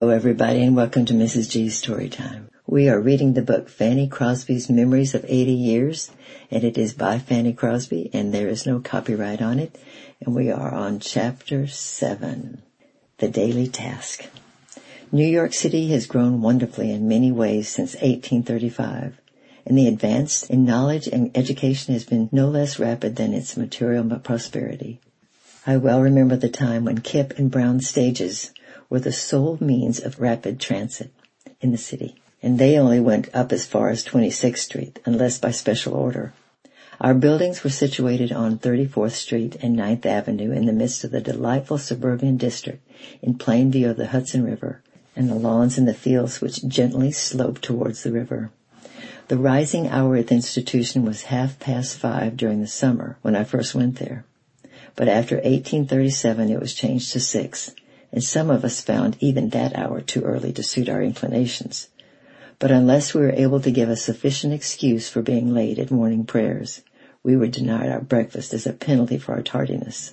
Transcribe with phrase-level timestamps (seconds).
[0.00, 1.50] Hello everybody and welcome to Mrs.
[1.50, 2.48] G's Story Time.
[2.68, 6.12] We are reading the book Fanny Crosby's Memories of 80 Years
[6.52, 9.76] and it is by Fanny Crosby and there is no copyright on it
[10.20, 12.62] and we are on chapter 7,
[13.16, 14.24] The Daily Task.
[15.10, 19.20] New York City has grown wonderfully in many ways since 1835
[19.66, 24.04] and the advance in knowledge and education has been no less rapid than its material
[24.20, 25.00] prosperity.
[25.66, 28.52] I well remember the time when Kipp and Brown stages
[28.90, 31.12] were the sole means of rapid transit
[31.60, 35.50] in the city, and they only went up as far as 26th Street, unless by
[35.50, 36.32] special order.
[37.00, 41.20] Our buildings were situated on 34th Street and 9th Avenue in the midst of the
[41.20, 42.84] delightful suburban district
[43.22, 44.82] in plain view of the Hudson River
[45.14, 48.50] and the lawns and the fields which gently sloped towards the river.
[49.28, 53.44] The rising hour at the institution was half past five during the summer when I
[53.44, 54.24] first went there.
[54.96, 57.72] But after 1837 it was changed to six,
[58.12, 61.88] and some of us found even that hour too early to suit our inclinations.
[62.58, 66.24] But unless we were able to give a sufficient excuse for being late at morning
[66.24, 66.82] prayers,
[67.22, 70.12] we were denied our breakfast as a penalty for our tardiness.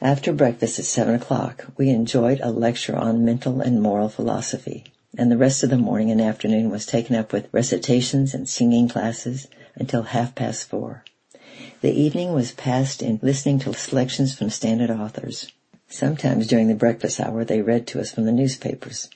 [0.00, 4.84] After breakfast at seven o'clock, we enjoyed a lecture on mental and moral philosophy,
[5.16, 8.88] and the rest of the morning and afternoon was taken up with recitations and singing
[8.88, 11.04] classes until half past four.
[11.80, 15.50] The evening was passed in listening to selections from standard authors.
[15.90, 19.08] Sometimes during the breakfast hour they read to us from the newspapers,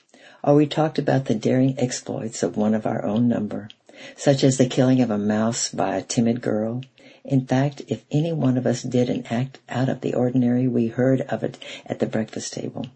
[0.43, 3.69] or we talked about the daring exploits of one of our own number,
[4.17, 6.81] such as the killing of a mouse by a timid girl.
[7.23, 10.87] In fact, if any one of us did an act out of the ordinary, we
[10.87, 12.87] heard of it at the breakfast table,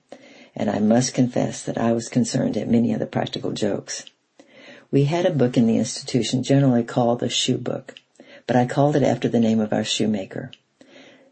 [0.56, 4.06] and I must confess that I was concerned at many of the practical jokes.
[4.90, 7.94] We had a book in the institution generally called the shoe book,
[8.48, 10.52] but I called it after the name of our shoemaker,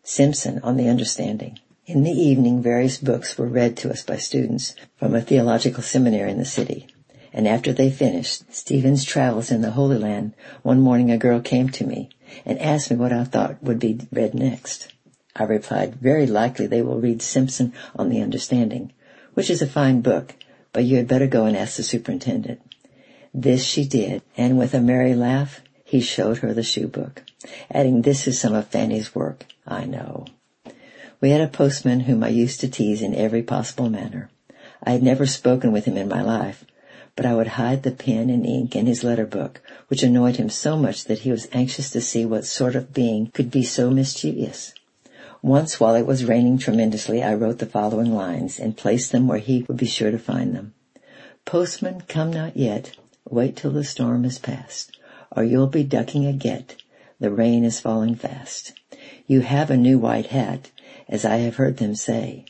[0.04, 1.59] Simpson on the understanding.
[1.88, 6.31] In the evening, various books were read to us by students from a theological seminary
[6.31, 6.88] in the city.
[7.31, 11.69] And after they finished Stephen's Travels in the Holy Land, one morning a girl came
[11.69, 12.09] to me
[12.44, 14.94] and asked me what I thought would be read next.
[15.35, 18.91] I replied, very likely they will read Simpson on the Understanding,
[19.35, 20.34] which is a fine book,
[20.74, 22.62] but you had better go and ask the superintendent.
[23.31, 27.22] This she did, and with a merry laugh, he showed her the shoe book,
[27.69, 30.25] adding, this is some of Fanny's work, I know.
[31.22, 34.30] We had a postman whom I used to tease in every possible manner.
[34.84, 36.66] I had never spoken with him in my life,
[37.16, 40.50] but I would hide the pen and ink in his letter book, which annoyed him
[40.50, 43.90] so much that he was anxious to see what sort of being could be so
[43.90, 44.74] mischievous.
[45.42, 49.40] Once while it was raining tremendously, I wrote the following lines and placed them where
[49.40, 50.74] he would be sure to find them.
[51.46, 52.98] Postman, come not yet.
[53.30, 54.98] Wait till the storm is past,
[55.36, 56.75] or you'll be ducking a get.
[57.20, 58.74] The rain is falling fast.
[59.28, 60.72] You have a new white hat
[61.08, 62.46] as I have heard them say.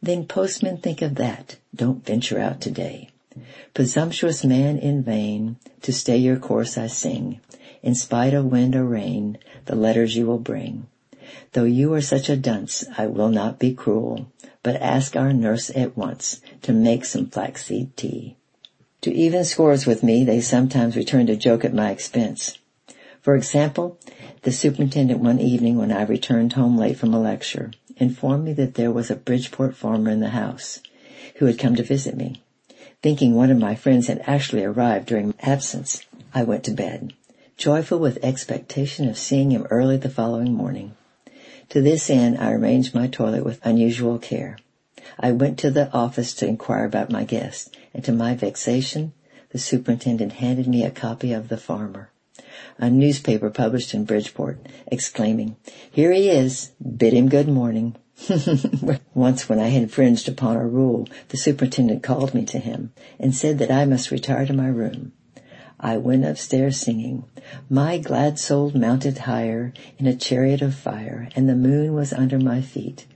[0.00, 3.10] Then postmen think of that, don't venture out today.
[3.74, 7.40] Presumptuous man in vain, to stay your course I sing,
[7.82, 10.86] in spite of wind or rain, the letters you will bring.
[11.52, 14.30] Though you are such a dunce, I will not be cruel,
[14.62, 18.36] but ask our nurse at once to make some flaxseed tea.
[19.02, 22.58] To even scores with me, they sometimes return to joke at my expense.
[23.20, 23.98] For example,
[24.42, 28.74] the superintendent one evening when I returned home late from a lecture informed me that
[28.74, 30.80] there was a Bridgeport farmer in the house
[31.36, 32.42] who had come to visit me.
[33.02, 36.02] Thinking one of my friends had actually arrived during my absence,
[36.34, 37.12] I went to bed,
[37.56, 40.94] joyful with expectation of seeing him early the following morning.
[41.70, 44.58] To this end, I arranged my toilet with unusual care.
[45.18, 49.12] I went to the office to inquire about my guest, and to my vexation,
[49.50, 52.10] the superintendent handed me a copy of The Farmer
[52.78, 55.56] a newspaper published in Bridgeport, exclaiming,
[55.90, 56.70] Here he is.
[56.80, 57.96] Bid him good morning.
[59.14, 63.34] Once when I had infringed upon a rule, the superintendent called me to him and
[63.34, 65.12] said that I must retire to my room.
[65.80, 67.24] I went upstairs singing,
[67.70, 72.38] My glad soul mounted higher in a chariot of fire, and the moon was under
[72.38, 73.06] my feet.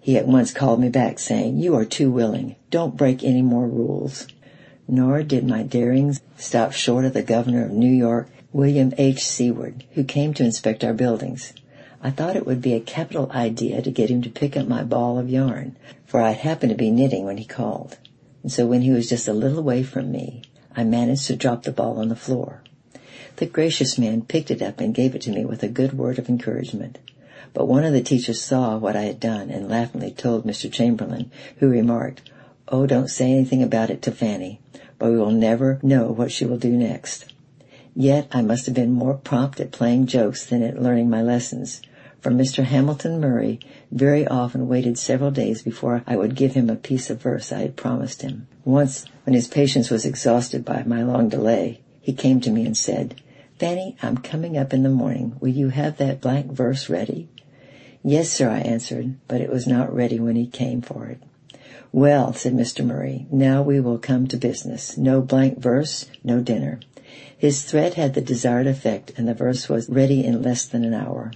[0.00, 2.56] He at once called me back, saying, You are too willing.
[2.70, 4.26] Don't break any more rules.
[4.88, 9.24] Nor did my darings stop short of the governor of New York William H.
[9.24, 11.54] Seward, who came to inspect our buildings.
[12.02, 14.84] I thought it would be a capital idea to get him to pick up my
[14.84, 17.96] ball of yarn, for I happened to be knitting when he called.
[18.42, 20.42] And so when he was just a little away from me,
[20.76, 22.62] I managed to drop the ball on the floor.
[23.36, 26.18] The gracious man picked it up and gave it to me with a good word
[26.18, 26.98] of encouragement.
[27.54, 30.70] But one of the teachers saw what I had done and laughingly told Mr.
[30.70, 32.30] Chamberlain, who remarked,
[32.68, 34.60] Oh, don't say anything about it to Fanny,
[34.98, 37.31] but we will never know what she will do next.
[37.94, 41.82] Yet I must have been more prompt at playing jokes than at learning my lessons,
[42.20, 42.64] for Mr.
[42.64, 43.60] Hamilton Murray
[43.90, 47.60] very often waited several days before I would give him a piece of verse I
[47.60, 48.46] had promised him.
[48.64, 52.76] Once, when his patience was exhausted by my long delay, he came to me and
[52.76, 53.20] said,
[53.58, 55.36] Fanny, I'm coming up in the morning.
[55.40, 57.28] Will you have that blank verse ready?
[58.02, 61.22] Yes, sir, I answered, but it was not ready when he came for it.
[61.94, 62.82] Well, said Mr.
[62.82, 64.96] Murray, now we will come to business.
[64.96, 66.80] No blank verse, no dinner.
[67.36, 70.94] His threat had the desired effect, and the verse was ready in less than an
[70.94, 71.32] hour.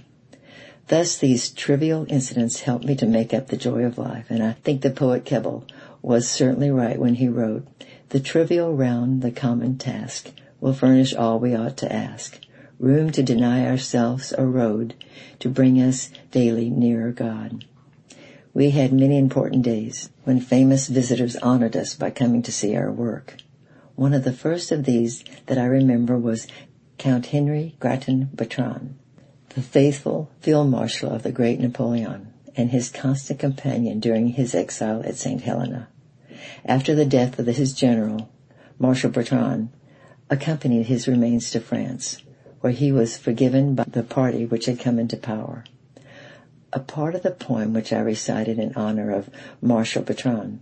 [0.87, 4.53] Thus these trivial incidents helped me to make up the joy of life, and I
[4.63, 5.63] think the poet Keble
[6.01, 7.67] was certainly right when he wrote,
[8.09, 12.39] The trivial round the common task will furnish all we ought to ask.
[12.79, 14.95] Room to deny ourselves a road
[15.39, 17.65] to bring us daily nearer God.
[18.57, 22.91] We had many important days when famous visitors honored us by coming to see our
[22.91, 23.35] work.
[23.93, 26.47] One of the first of these that I remember was
[26.97, 28.95] Count Henry Grattan Bertrand,
[29.49, 35.03] the faithful field marshal of the great Napoleon and his constant companion during his exile
[35.05, 35.41] at St.
[35.41, 35.89] Helena.
[36.65, 38.27] After the death of his general,
[38.79, 39.69] Marshal Bertrand
[40.31, 42.23] accompanied his remains to France,
[42.61, 45.63] where he was forgiven by the party which had come into power.
[46.77, 49.31] A part of the poem which I recited in honor of
[49.61, 50.59] Marshal Bertrand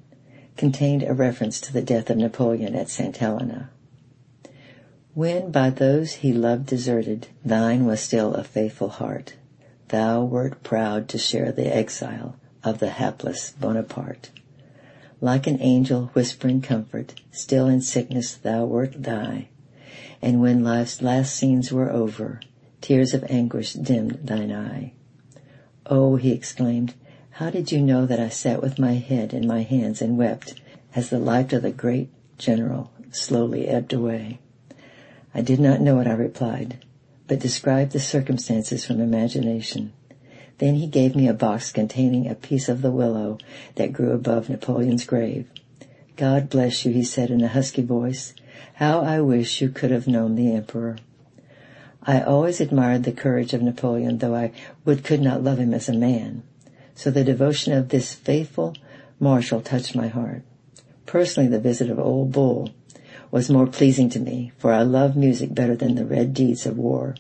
[0.56, 3.17] contained a reference to the death of Napoleon at St.
[3.17, 3.69] Helena.
[5.13, 9.35] When by those he loved deserted, thine was still a faithful heart.
[9.89, 14.29] Thou wert proud to share the exile of the hapless Bonaparte.
[15.19, 19.50] Like an angel whispering comfort, still in sickness thou wert thy,
[20.21, 22.39] and when life's last scenes were over,
[22.79, 24.94] tears of anguish dimmed thine eye.
[25.87, 26.95] Oh, he exclaimed,
[27.31, 30.55] how did you know that I sat with my head in my hands and wept
[30.95, 34.39] as the life of the great general slowly ebbed away?
[35.33, 36.83] I did not know it, I replied,
[37.27, 39.91] but described the circumstances from imagination.
[40.57, 43.37] Then he gave me a box containing a piece of the willow
[43.75, 45.47] that grew above Napoleon's grave.
[46.15, 48.33] God bless you, he said in a husky voice.
[48.75, 50.95] How I wish you could have known the emperor.
[52.07, 54.52] I always admired the courage of Napoleon, though I
[54.86, 56.44] would could not love him as a man.
[56.94, 58.75] So the devotion of this faithful
[59.19, 60.44] marshal touched my heart.
[61.07, 62.69] Personally, the visit of Ole Bull
[63.31, 66.78] was more pleasing to me, for I love music better than the red deeds of
[66.78, 67.16] war.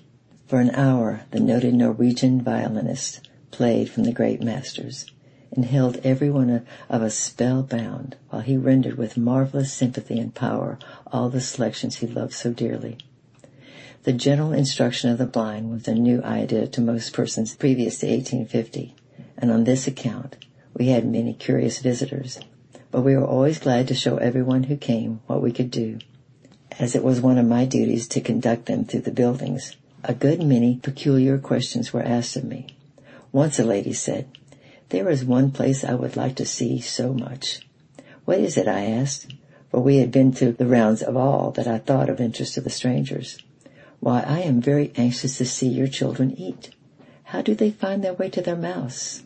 [0.45, 5.07] For an hour, the noted Norwegian violinist played from the great masters
[5.51, 10.77] and held every one of us spellbound while he rendered with marvelous sympathy and power
[11.11, 12.99] all the selections he loved so dearly.
[14.05, 18.07] The general instruction of the blind was a new idea to most persons previous to
[18.07, 18.93] 1850,
[19.35, 20.35] and on this account
[20.75, 22.39] we had many curious visitors,
[22.91, 25.97] but we were always glad to show everyone who came what we could do.
[26.77, 30.43] As it was one of my duties to conduct them through the buildings, a good
[30.43, 32.77] many peculiar questions were asked of me.
[33.31, 34.27] Once a lady said,
[34.89, 37.67] there is one place I would like to see so much.
[38.25, 38.67] What is it?
[38.67, 39.33] I asked,
[39.71, 42.61] for we had been through the rounds of all that I thought of interest to
[42.61, 43.39] the strangers.
[44.05, 46.69] Why, I am very anxious to see your children eat.
[47.23, 49.23] How do they find their way to their mouths?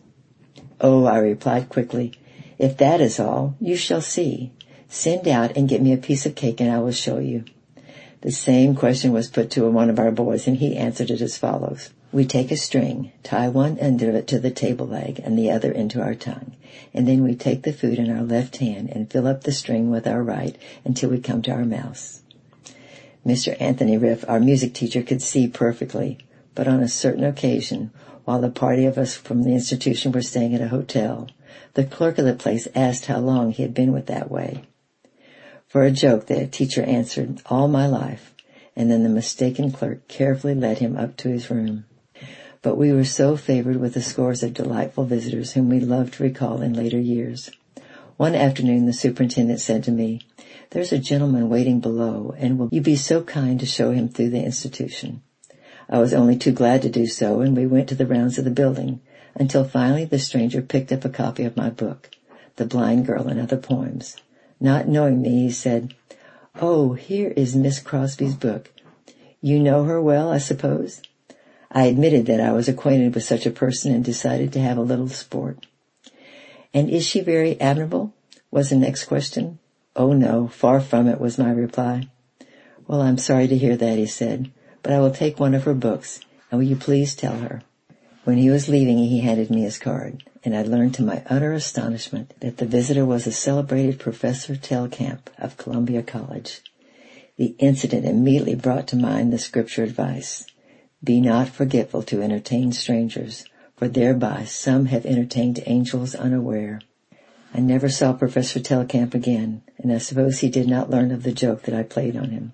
[0.80, 2.14] Oh, I replied quickly,
[2.58, 4.52] if that is all, you shall see.
[4.88, 7.44] Send out and get me a piece of cake and I will show you.
[8.22, 11.36] The same question was put to one of our boys and he answered it as
[11.36, 11.90] follows.
[12.10, 15.50] We take a string, tie one end of it to the table leg and the
[15.50, 16.52] other into our tongue,
[16.94, 19.90] and then we take the food in our left hand and fill up the string
[19.90, 20.56] with our right
[20.86, 22.22] until we come to our mouths.
[23.26, 23.54] Mr.
[23.60, 26.18] Anthony Reiff, our music teacher, could see perfectly,
[26.54, 27.90] but on a certain occasion,
[28.24, 31.28] while a party of us from the institution were staying at a hotel,
[31.74, 34.62] the clerk of the place asked how long he had been with that way.
[35.68, 38.34] For a joke, the teacher answered, all my life,
[38.74, 41.84] and then the mistaken clerk carefully led him up to his room.
[42.62, 46.22] But we were so favored with the scores of delightful visitors whom we loved to
[46.22, 47.50] recall in later years.
[48.16, 50.20] One afternoon the superintendent said to me,
[50.70, 54.30] there's a gentleman waiting below, and will you be so kind to show him through
[54.30, 55.22] the institution?
[55.88, 58.44] I was only too glad to do so, and we went to the rounds of
[58.44, 59.00] the building,
[59.34, 62.10] until finally the stranger picked up a copy of my book,
[62.56, 64.16] The Blind Girl and Other Poems.
[64.60, 65.94] Not knowing me, he said,
[66.60, 68.70] Oh, here is Miss Crosby's book.
[69.40, 71.00] You know her well, I suppose?
[71.70, 74.82] I admitted that I was acquainted with such a person and decided to have a
[74.82, 75.64] little sport.
[76.74, 78.12] And is she very admirable?
[78.50, 79.59] was the next question.
[79.96, 82.08] Oh no, far from it was my reply.
[82.86, 84.50] Well, I'm sorry to hear that, he said,
[84.82, 86.20] but I will take one of her books,
[86.50, 87.62] and will you please tell her?
[88.24, 91.52] When he was leaving, he handed me his card, and I learned to my utter
[91.52, 96.62] astonishment that the visitor was a celebrated Professor Tellkampf of Columbia College.
[97.36, 100.46] The incident immediately brought to mind the scripture advice,
[101.02, 103.44] be not forgetful to entertain strangers,
[103.76, 106.80] for thereby some have entertained angels unaware.
[107.52, 111.32] I never saw Professor Tellkampf again, and I suppose he did not learn of the
[111.32, 112.52] joke that I played on him.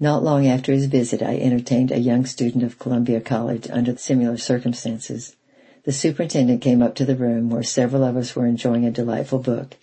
[0.00, 4.36] Not long after his visit, I entertained a young student of Columbia College under similar
[4.36, 5.36] circumstances.
[5.84, 9.38] The superintendent came up to the room where several of us were enjoying a delightful
[9.38, 9.76] book,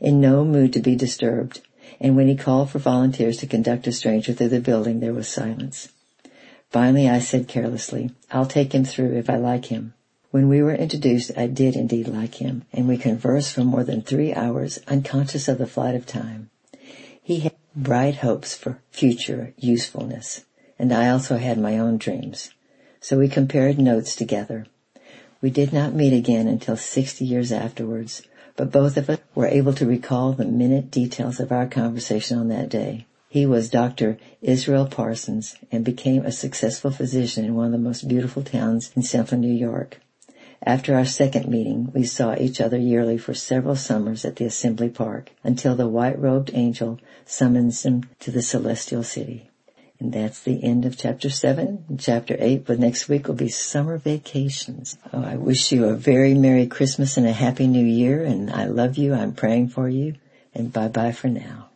[0.00, 1.60] in no mood to be disturbed,
[2.00, 5.26] and when he called for volunteers to conduct a stranger through the building, there was
[5.26, 5.88] silence.
[6.70, 9.94] Finally, I said carelessly, I'll take him through if I like him.
[10.34, 14.02] When we were introduced, I did indeed like him, and we conversed for more than
[14.02, 16.50] three hours, unconscious of the flight of time.
[17.22, 20.44] He had bright hopes for future usefulness,
[20.76, 22.50] and I also had my own dreams.
[23.00, 24.66] So we compared notes together.
[25.40, 28.22] We did not meet again until 60 years afterwards,
[28.56, 32.48] but both of us were able to recall the minute details of our conversation on
[32.48, 33.06] that day.
[33.28, 34.18] He was Dr.
[34.42, 39.02] Israel Parsons and became a successful physician in one of the most beautiful towns in
[39.02, 40.00] central New York.
[40.66, 44.88] After our second meeting, we saw each other yearly for several summers at the Assembly
[44.88, 49.50] Park until the white-robed angel summons him to the celestial city.
[50.00, 51.84] And that's the end of chapter seven.
[51.88, 54.96] And chapter eight, but next week will be summer vacations.
[55.12, 58.24] Oh, I wish you a very Merry Christmas and a Happy New Year.
[58.24, 59.12] And I love you.
[59.12, 60.14] I'm praying for you.
[60.54, 61.70] And bye bye for now.